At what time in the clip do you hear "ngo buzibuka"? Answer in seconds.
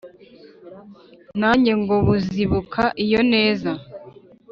1.81-2.83